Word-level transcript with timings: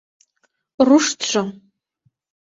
Руштшо... 0.87 1.43